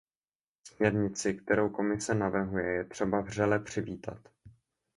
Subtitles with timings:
[0.67, 4.19] Směrnici, kterou Komise navrhuje, je třeba vřele přivítat.